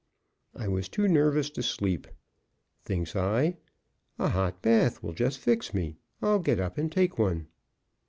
I 0.55 0.67
was 0.67 0.89
too 0.89 1.07
nervous 1.07 1.51
to 1.51 1.61
sleep. 1.61 2.07
Thinks 2.83 3.15
I, 3.15 3.57
"A 4.17 4.29
hot 4.29 4.59
bath 4.63 5.03
will 5.03 5.13
just 5.13 5.37
fix 5.37 5.75
me. 5.75 5.97
I'll 6.23 6.39
get 6.39 6.59
up 6.59 6.79
and 6.79 6.91
take 6.91 7.19
one." 7.19 7.45